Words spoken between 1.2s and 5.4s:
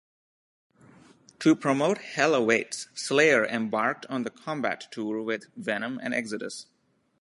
To promote "Hell Awaits", Slayer embarked on the Combat Tour